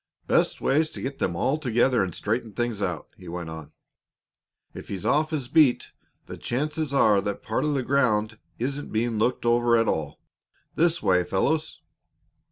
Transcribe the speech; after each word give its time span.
"Best 0.25 0.59
way's 0.61 0.89
to 0.89 1.01
get 1.03 1.19
them 1.19 1.35
all 1.35 1.59
together 1.59 2.03
and 2.03 2.15
straighten 2.15 2.53
things 2.53 2.81
out," 2.81 3.09
he 3.17 3.27
went 3.27 3.51
on. 3.51 3.71
"If 4.73 4.87
he's 4.87 5.05
off 5.05 5.29
his 5.29 5.47
beat, 5.47 5.91
the 6.25 6.37
chances 6.37 6.91
are 6.91 7.21
that 7.21 7.43
part 7.43 7.65
of 7.65 7.75
the 7.75 7.83
ground 7.83 8.39
isn't 8.57 8.91
being 8.91 9.19
looked 9.19 9.45
over 9.45 9.77
at 9.77 9.87
all. 9.87 10.19
This 10.73 11.03
way, 11.03 11.23
fellows." 11.23 11.81